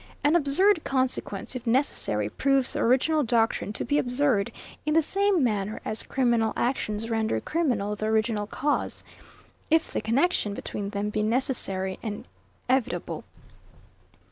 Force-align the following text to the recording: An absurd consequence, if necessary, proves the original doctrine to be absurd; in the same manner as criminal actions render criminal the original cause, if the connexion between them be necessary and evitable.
An 0.23 0.35
absurd 0.35 0.83
consequence, 0.83 1.55
if 1.55 1.67
necessary, 1.67 2.27
proves 2.27 2.73
the 2.73 2.79
original 2.79 3.21
doctrine 3.21 3.71
to 3.73 3.85
be 3.85 3.99
absurd; 3.99 4.51
in 4.83 4.95
the 4.95 5.01
same 5.03 5.43
manner 5.43 5.79
as 5.85 6.01
criminal 6.01 6.53
actions 6.57 7.11
render 7.11 7.39
criminal 7.39 7.95
the 7.95 8.07
original 8.07 8.47
cause, 8.47 9.03
if 9.69 9.91
the 9.91 10.01
connexion 10.01 10.55
between 10.55 10.89
them 10.89 11.11
be 11.11 11.21
necessary 11.21 11.99
and 12.01 12.25
evitable. 12.67 13.23